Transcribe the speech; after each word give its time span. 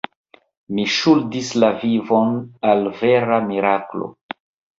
Mi 0.77 0.85
ŝuldis 0.93 1.51
la 1.63 1.69
vivon 1.83 2.33
al 2.71 2.83
vera 3.03 3.39
miraklo. 3.53 4.11